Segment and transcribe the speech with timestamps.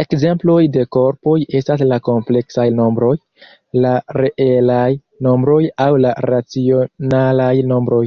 [0.00, 3.10] Ekzemploj de korpoj estas la kompleksaj nombroj,
[3.86, 4.84] la reelaj
[5.28, 8.04] nombroj aŭ la racionalaj nombroj.